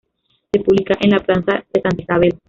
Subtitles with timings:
[0.51, 2.33] Se ubica en la plaza de Santa Isabel.